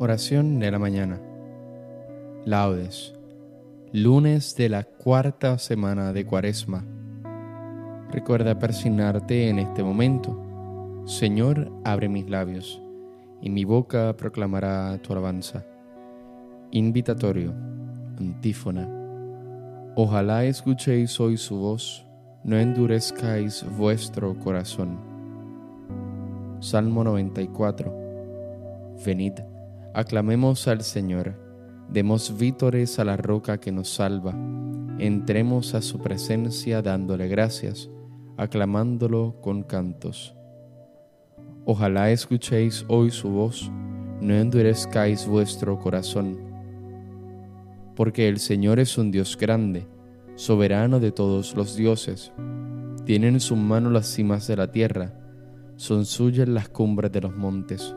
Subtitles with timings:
[0.00, 1.20] Oración de la mañana.
[2.44, 3.16] Laudes.
[3.92, 6.84] Lunes de la cuarta semana de Cuaresma.
[8.08, 10.40] Recuerda persignarte en este momento.
[11.04, 12.80] Señor, abre mis labios,
[13.42, 15.66] y mi boca proclamará tu alabanza.
[16.70, 17.52] Invitatorio.
[18.20, 18.88] Antífona.
[19.96, 22.06] Ojalá escuchéis hoy su voz,
[22.44, 24.96] no endurezcáis vuestro corazón.
[26.60, 27.92] Salmo 94.
[29.04, 29.40] Venid
[29.98, 31.34] Aclamemos al Señor,
[31.90, 34.32] demos vítores a la roca que nos salva,
[35.00, 37.90] entremos a su presencia dándole gracias,
[38.36, 40.36] aclamándolo con cantos.
[41.64, 43.72] Ojalá escuchéis hoy su voz,
[44.20, 46.38] no endurezcáis vuestro corazón,
[47.96, 49.88] porque el Señor es un Dios grande,
[50.36, 52.30] soberano de todos los dioses.
[53.04, 55.12] Tiene en su mano las cimas de la tierra,
[55.74, 57.96] son suyas las cumbres de los montes.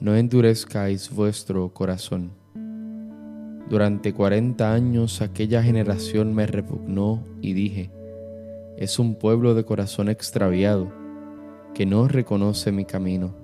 [0.00, 2.32] no endurezcáis vuestro corazón.
[3.68, 7.90] Durante cuarenta años aquella generación me repugnó y dije,
[8.76, 10.92] es un pueblo de corazón extraviado,
[11.74, 13.34] que no reconoce mi camino.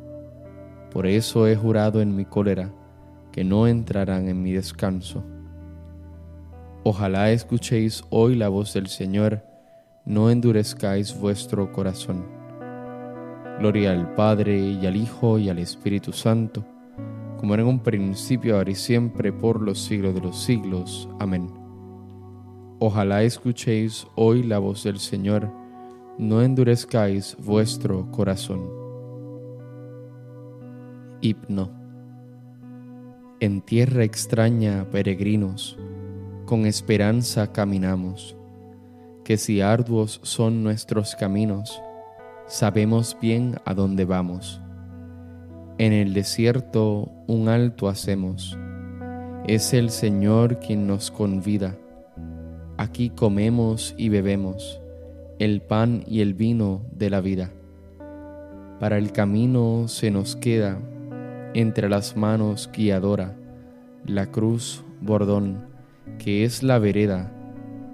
[0.93, 2.73] Por eso he jurado en mi cólera,
[3.33, 5.25] que no entrarán en mi descanso.
[6.83, 9.45] Ojalá escuchéis hoy la voz del Señor,
[10.05, 12.40] no endurezcáis vuestro corazón.
[13.61, 16.65] Gloria al Padre y al Hijo y al Espíritu Santo,
[17.37, 21.11] como era en un principio, ahora y siempre, por los siglos de los siglos.
[21.19, 21.47] Amén.
[22.79, 25.53] Ojalá escuchéis hoy la voz del Señor,
[26.17, 28.67] no endurezcáis vuestro corazón.
[31.21, 31.71] Hipno.
[33.41, 35.79] En tierra extraña, peregrinos,
[36.47, 38.39] con esperanza caminamos,
[39.23, 41.83] que si arduos son nuestros caminos,
[42.51, 44.61] sabemos bien a dónde vamos.
[45.79, 48.59] En el desierto un alto hacemos.
[49.47, 51.77] Es el Señor quien nos convida.
[52.77, 54.83] Aquí comemos y bebemos
[55.39, 57.51] el pan y el vino de la vida.
[58.81, 60.79] Para el camino se nos queda
[61.55, 63.37] entre las manos guiadora
[64.07, 65.67] la cruz bordón
[66.19, 67.33] que es la vereda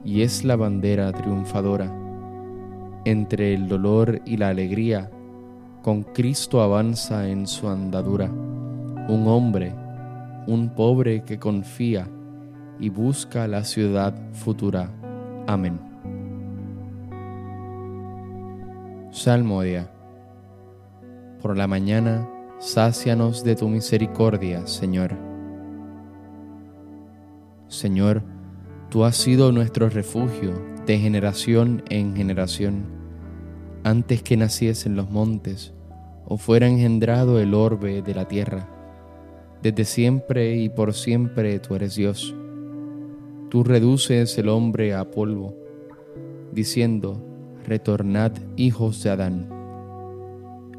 [0.05, 2.06] y es la bandera triunfadora
[3.06, 5.09] entre el dolor y la alegría,
[5.81, 9.72] con Cristo avanza en su andadura, un hombre,
[10.49, 12.09] un pobre que confía
[12.81, 14.91] y busca la ciudad futura.
[15.47, 15.78] Amén.
[19.12, 19.88] Salmodia.
[21.41, 22.28] Por la mañana,
[22.59, 25.17] sácianos de tu misericordia, Señor.
[27.69, 28.25] Señor,
[28.91, 30.55] tú has sido nuestro refugio
[30.87, 32.95] de generación en generación
[33.86, 35.72] antes que naciesen los montes
[36.26, 38.69] o fuera engendrado el orbe de la tierra.
[39.62, 42.34] Desde siempre y por siempre tú eres Dios.
[43.48, 45.54] Tú reduces el hombre a polvo,
[46.50, 47.25] diciendo,
[47.64, 49.49] retornad hijos de Adán.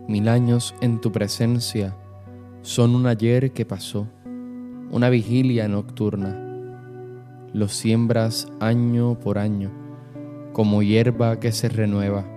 [0.09, 1.95] Mil años en tu presencia
[2.61, 4.09] son un ayer que pasó,
[4.91, 6.43] una vigilia nocturna.
[7.53, 9.71] Los siembras año por año,
[10.51, 12.36] como hierba que se renueva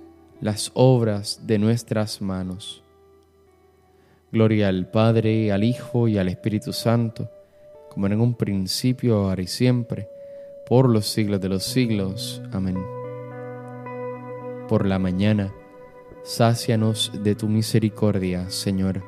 [0.41, 2.83] las obras de nuestras manos.
[4.31, 7.29] Gloria al Padre, al Hijo y al Espíritu Santo,
[7.91, 10.09] como en un principio, ahora y siempre,
[10.67, 12.41] por los siglos de los siglos.
[12.51, 12.77] Amén.
[14.67, 15.53] Por la mañana,
[16.23, 19.03] sácianos de tu misericordia, Señor.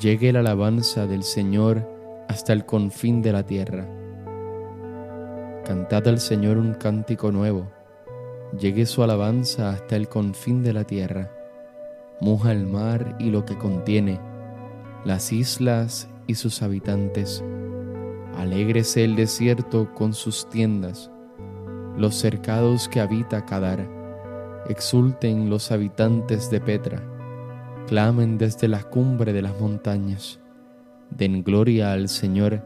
[0.00, 1.86] Llegue la alabanza del Señor
[2.28, 3.99] hasta el confín de la tierra.
[5.70, 7.70] Cantad al Señor un cántico nuevo.
[8.58, 11.30] Llegue su alabanza hasta el confín de la tierra.
[12.20, 14.18] Moja el mar y lo que contiene,
[15.04, 17.44] las islas y sus habitantes
[18.36, 21.08] Alégrese el desierto con sus tiendas,
[21.96, 23.88] los cercados que habita Cadar.
[24.68, 27.00] Exulten los habitantes de Petra,
[27.86, 30.40] clamen desde la cumbre de las montañas.
[31.10, 32.60] Den gloria al Señor,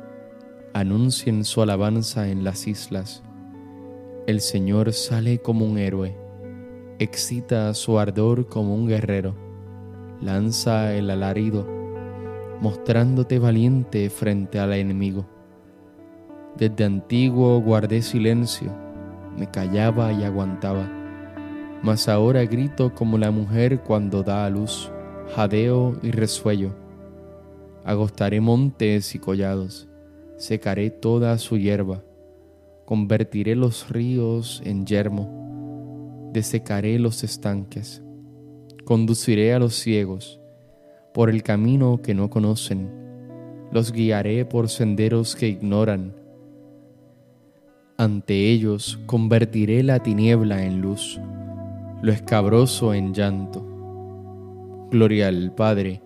[0.75, 3.23] anuncien su alabanza en las islas.
[4.27, 6.15] El Señor sale como un héroe,
[6.99, 9.35] excita su ardor como un guerrero,
[10.21, 11.67] lanza el alarido,
[12.61, 15.27] mostrándote valiente frente al enemigo
[16.57, 18.73] desde antiguo guardé silencio,
[19.37, 20.89] me callaba y aguantaba,
[21.83, 24.89] mas ahora grito como la mujer cuando da a luz,
[25.35, 26.71] jadeo y resuello.
[27.85, 29.89] Agostaré montes y collados,
[30.37, 32.03] secaré toda su hierba,
[32.85, 38.03] convertiré los ríos en yermo, desecaré los estanques,
[38.85, 40.41] conduciré a los ciegos
[41.13, 42.91] por el camino que no conocen,
[43.73, 46.15] los guiaré por senderos que ignoran,
[47.97, 51.21] ante ellos convertiré la tiniebla en luz,
[52.03, 53.65] lo escabroso en llanto.
[54.91, 56.03] Gloria al Padre,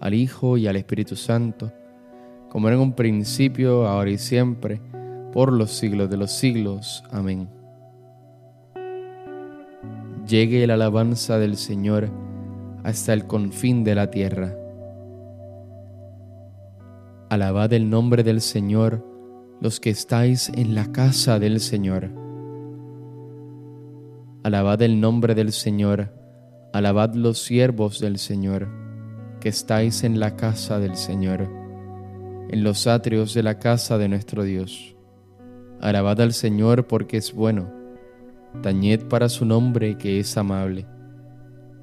[0.00, 1.70] al Hijo y al Espíritu Santo,
[2.56, 4.80] como era en un principio, ahora y siempre,
[5.34, 7.04] por los siglos de los siglos.
[7.10, 7.50] Amén.
[10.26, 12.08] Llegue la alabanza del Señor
[12.82, 14.54] hasta el confín de la tierra.
[17.28, 19.04] Alabad el nombre del Señor,
[19.60, 22.08] los que estáis en la casa del Señor.
[24.44, 26.10] Alabad el nombre del Señor,
[26.72, 28.66] alabad los siervos del Señor,
[29.40, 31.65] que estáis en la casa del Señor,
[32.48, 34.96] en los atrios de la casa de nuestro Dios.
[35.80, 37.70] Alabad al Señor porque es bueno,
[38.62, 40.86] tañed para su nombre que es amable,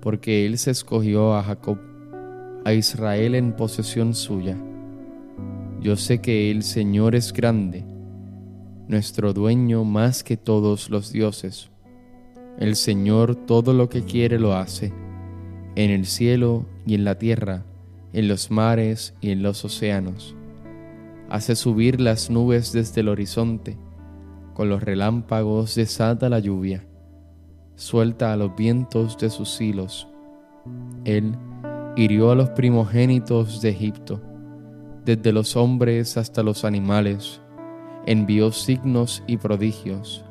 [0.01, 1.79] porque Él se escogió a Jacob,
[2.65, 4.57] a Israel en posesión suya
[5.83, 7.83] yo sé que el Señor es grande,
[8.87, 11.71] nuestro dueño más que todos los dioses.
[12.57, 14.93] El Señor todo lo que quiere lo hace,
[15.75, 17.65] en el cielo y en la tierra,
[18.13, 20.37] en los mares y en los océanos.
[21.33, 23.75] Hace subir las nubes desde el horizonte,
[24.53, 26.85] con los relámpagos desata la lluvia,
[27.73, 30.07] suelta a los vientos de sus hilos.
[31.05, 31.35] Él
[31.95, 34.21] hirió a los primogénitos de Egipto
[35.05, 37.41] desde los hombres hasta los animales,
[38.05, 40.23] envió signos y prodigios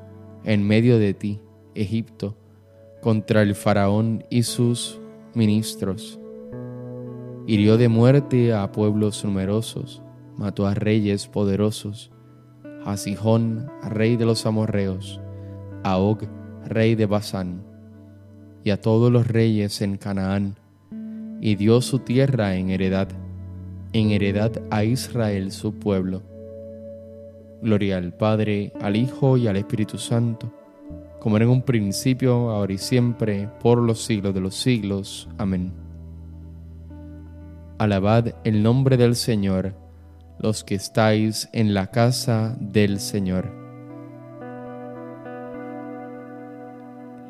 [0.44, 1.40] en medio de ti,
[1.74, 2.36] Egipto,
[3.00, 5.00] contra el faraón y sus
[5.34, 6.20] ministros.
[7.48, 10.00] Hirió de muerte a pueblos numerosos,
[10.42, 12.10] mató a reyes poderosos,
[12.84, 15.20] a Sihón, rey de los amorreos,
[15.82, 16.24] a Og,
[16.66, 17.62] rey de Basán,
[18.62, 20.56] y a todos los reyes en Canaán,
[21.40, 23.08] y dio su tierra en heredad
[23.92, 26.22] en heredad a Israel su pueblo.
[27.62, 30.52] Gloria al Padre, al Hijo y al Espíritu Santo,
[31.20, 35.28] como era en un principio, ahora y siempre, por los siglos de los siglos.
[35.38, 35.72] Amén.
[37.78, 39.74] Alabad el nombre del Señor,
[40.42, 43.48] los que estáis en la casa del Señor.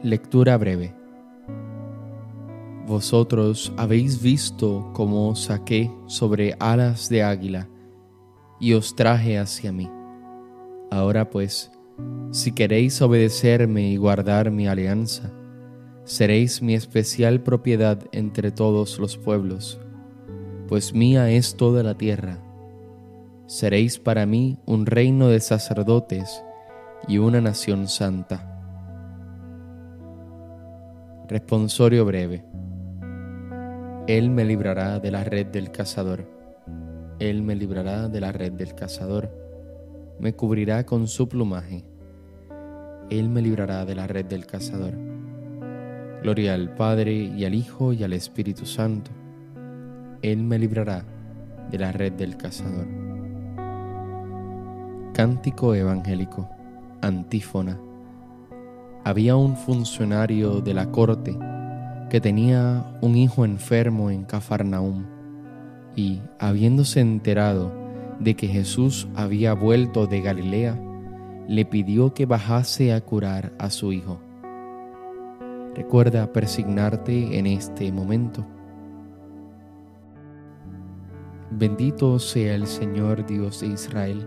[0.02, 0.94] Lectura breve.
[2.86, 7.68] Vosotros habéis visto cómo saqué sobre alas de águila
[8.58, 9.88] y os traje hacia mí.
[10.90, 11.70] Ahora pues,
[12.30, 15.30] si queréis obedecerme y guardar mi alianza,
[16.04, 19.78] seréis mi especial propiedad entre todos los pueblos,
[20.66, 22.51] pues mía es toda la tierra.
[23.52, 26.42] Seréis para mí un reino de sacerdotes
[27.06, 28.48] y una nación santa.
[31.28, 32.46] Responsorio breve.
[34.06, 36.26] Él me librará de la red del cazador.
[37.18, 39.30] Él me librará de la red del cazador.
[40.18, 41.84] Me cubrirá con su plumaje.
[43.10, 44.94] Él me librará de la red del cazador.
[46.22, 49.10] Gloria al Padre y al Hijo y al Espíritu Santo.
[50.22, 51.04] Él me librará
[51.70, 53.01] de la red del cazador.
[55.12, 56.48] Cántico evangélico.
[57.02, 57.78] Antífona.
[59.04, 61.38] Había un funcionario de la corte
[62.08, 65.04] que tenía un hijo enfermo en Cafarnaum
[65.94, 67.70] y, habiéndose enterado
[68.20, 70.80] de que Jesús había vuelto de Galilea,
[71.46, 74.18] le pidió que bajase a curar a su hijo.
[75.74, 78.46] Recuerda persignarte en este momento.
[81.50, 84.26] Bendito sea el Señor Dios de Israel,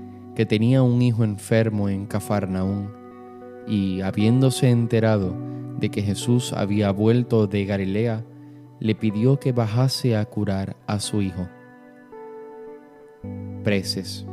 [0.35, 2.91] que tenía un hijo enfermo en Cafarnaún,
[3.67, 5.35] y habiéndose enterado
[5.79, 8.25] de que Jesús había vuelto de Galilea,
[8.79, 11.47] le pidió que bajase a curar a su hijo.
[13.63, 14.25] Preces.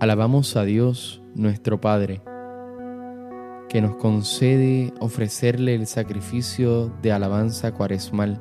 [0.00, 2.22] Alabamos a Dios nuestro Padre,
[3.68, 8.40] que nos concede ofrecerle el sacrificio de alabanza cuaresmal,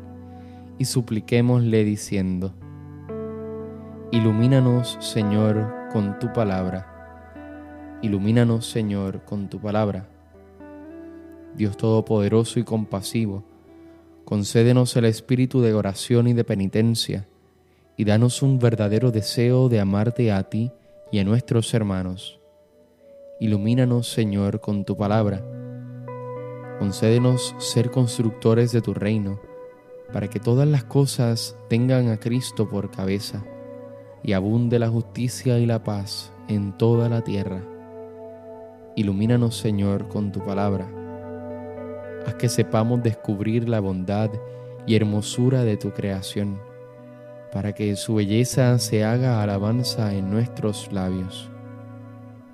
[0.78, 2.54] y supliquémosle diciendo,
[4.16, 8.00] Ilumínanos, Señor, con tu palabra.
[8.02, 10.08] Ilumínanos, Señor, con tu palabra.
[11.54, 13.44] Dios Todopoderoso y compasivo,
[14.24, 17.28] concédenos el espíritu de oración y de penitencia,
[17.98, 20.72] y danos un verdadero deseo de amarte a ti
[21.12, 22.40] y a nuestros hermanos.
[23.42, 25.44] Ilumínanos, Señor, con tu palabra.
[26.80, 29.42] Concédenos ser constructores de tu reino,
[30.14, 33.46] para que todas las cosas tengan a Cristo por cabeza
[34.26, 37.62] y abunde la justicia y la paz en toda la tierra.
[38.96, 40.88] Ilumínanos, Señor, con tu palabra.
[42.26, 44.32] Haz que sepamos descubrir la bondad
[44.88, 46.60] y hermosura de tu creación,
[47.52, 51.52] para que su belleza se haga alabanza en nuestros labios.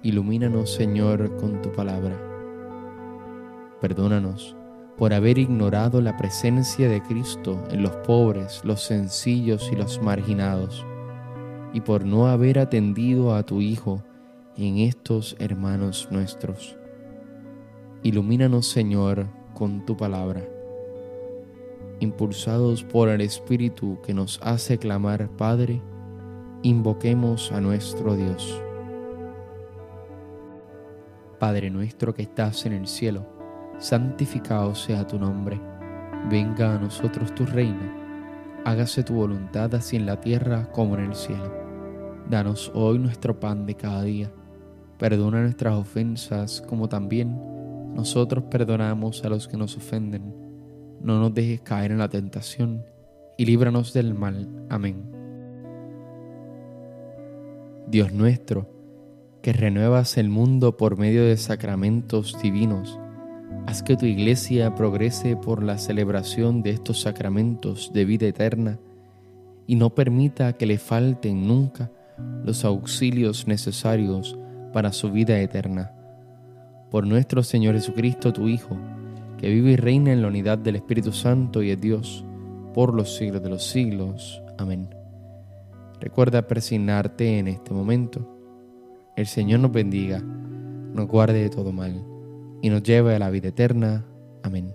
[0.03, 2.19] Ilumínanos, Señor, con tu palabra.
[3.79, 4.57] Perdónanos
[4.97, 10.85] por haber ignorado la presencia de Cristo en los pobres, los sencillos y los marginados
[11.73, 14.03] y por no haber atendido a tu Hijo
[14.57, 16.77] en estos hermanos nuestros.
[18.03, 20.43] Ilumínanos, Señor, con tu palabra.
[21.99, 25.81] Impulsados por el Espíritu que nos hace clamar, Padre,
[26.63, 28.61] invoquemos a nuestro Dios.
[31.39, 33.25] Padre nuestro que estás en el cielo,
[33.77, 35.59] santificado sea tu nombre.
[36.29, 38.01] Venga a nosotros tu reino.
[38.63, 41.60] Hágase tu voluntad así en la tierra como en el cielo.
[42.29, 44.31] Danos hoy nuestro pan de cada día.
[44.97, 47.37] Perdona nuestras ofensas como también
[47.93, 50.33] nosotros perdonamos a los que nos ofenden.
[51.01, 52.85] No nos dejes caer en la tentación
[53.37, 54.47] y líbranos del mal.
[54.69, 55.03] Amén.
[57.87, 58.69] Dios nuestro,
[59.41, 62.97] que renuevas el mundo por medio de sacramentos divinos,
[63.67, 68.79] Haz que tu iglesia progrese por la celebración de estos sacramentos de vida eterna
[69.67, 71.91] y no permita que le falten nunca
[72.43, 74.37] los auxilios necesarios
[74.73, 75.91] para su vida eterna.
[76.89, 78.77] Por nuestro Señor Jesucristo, tu Hijo,
[79.37, 82.25] que vive y reina en la unidad del Espíritu Santo y es Dios,
[82.73, 84.41] por los siglos de los siglos.
[84.57, 84.89] Amén.
[85.99, 88.27] Recuerda persignarte en este momento.
[89.15, 92.05] El Señor nos bendiga, nos guarde de todo mal
[92.61, 94.05] y nos lleve a la vida eterna.
[94.43, 94.73] Amén.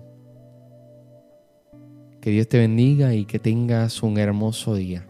[2.21, 5.06] Que Dios te bendiga y que tengas un hermoso día.